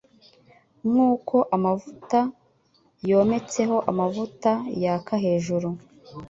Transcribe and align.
Nkuko 0.89 1.35
amavuta 1.55 2.19
yometseho 3.09 3.77
amavuta 3.91 4.51
yaka 4.83 5.13
hejuru 5.25 5.69